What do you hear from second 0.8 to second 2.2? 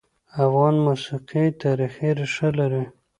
موسیقي تاریخي